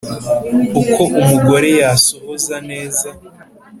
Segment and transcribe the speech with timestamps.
[0.81, 3.09] Uko umugore yasohoza neza